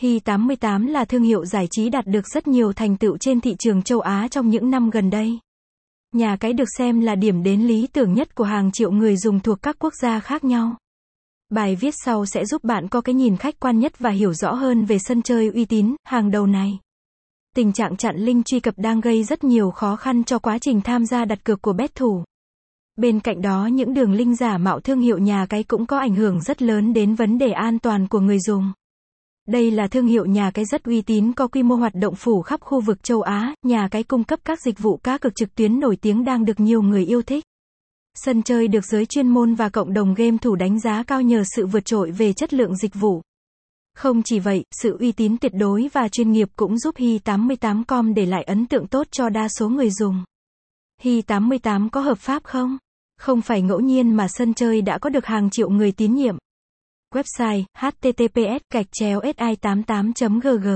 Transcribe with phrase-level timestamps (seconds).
[0.00, 3.82] Hi88 là thương hiệu giải trí đạt được rất nhiều thành tựu trên thị trường
[3.82, 5.38] châu Á trong những năm gần đây.
[6.12, 9.40] Nhà cái được xem là điểm đến lý tưởng nhất của hàng triệu người dùng
[9.40, 10.76] thuộc các quốc gia khác nhau.
[11.50, 14.52] Bài viết sau sẽ giúp bạn có cái nhìn khách quan nhất và hiểu rõ
[14.52, 16.78] hơn về sân chơi uy tín, hàng đầu này.
[17.56, 20.80] Tình trạng chặn link truy cập đang gây rất nhiều khó khăn cho quá trình
[20.80, 22.24] tham gia đặt cược của bet thủ.
[22.96, 26.14] Bên cạnh đó những đường link giả mạo thương hiệu nhà cái cũng có ảnh
[26.14, 28.72] hưởng rất lớn đến vấn đề an toàn của người dùng.
[29.50, 32.42] Đây là thương hiệu nhà cái rất uy tín có quy mô hoạt động phủ
[32.42, 35.54] khắp khu vực châu Á, nhà cái cung cấp các dịch vụ cá cược trực
[35.54, 37.44] tuyến nổi tiếng đang được nhiều người yêu thích.
[38.14, 41.42] Sân chơi được giới chuyên môn và cộng đồng game thủ đánh giá cao nhờ
[41.56, 43.22] sự vượt trội về chất lượng dịch vụ.
[43.96, 48.26] Không chỉ vậy, sự uy tín tuyệt đối và chuyên nghiệp cũng giúp Hi88com để
[48.26, 50.24] lại ấn tượng tốt cho đa số người dùng.
[51.02, 52.78] Hi88 có hợp pháp không?
[53.18, 56.36] Không phải ngẫu nhiên mà sân chơi đã có được hàng triệu người tín nhiệm.
[57.14, 60.66] Website https gạch chéo si88 gg